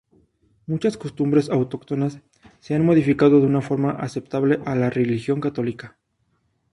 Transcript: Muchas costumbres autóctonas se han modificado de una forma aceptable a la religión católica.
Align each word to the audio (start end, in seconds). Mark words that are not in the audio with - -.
Muchas 0.65 0.97
costumbres 0.97 1.51
autóctonas 1.51 2.17
se 2.59 2.73
han 2.73 2.83
modificado 2.83 3.39
de 3.39 3.45
una 3.45 3.61
forma 3.61 3.91
aceptable 3.91 4.57
a 4.65 4.73
la 4.73 4.89
religión 4.89 5.39
católica. 5.39 5.95